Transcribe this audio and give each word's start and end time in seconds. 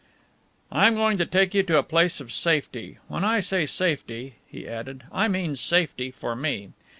"I 0.71 0.87
am 0.87 0.95
going 0.95 1.19
to 1.19 1.27
take 1.27 1.53
you 1.53 1.61
to 1.61 1.77
a 1.77 1.83
place 1.83 2.19
of 2.19 2.31
safety. 2.33 2.97
When 3.07 3.23
I 3.23 3.39
say 3.39 3.67
safety," 3.67 4.33
he 4.47 4.67
added, 4.67 5.03
"I 5.11 5.27
mean 5.27 5.55
safety 5.55 6.09
for 6.09 6.35
me. 6.35 6.69